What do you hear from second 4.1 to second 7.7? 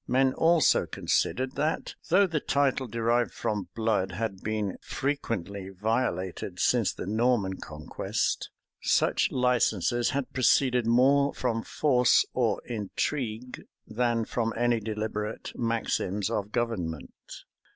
had been frequently violated since the Norman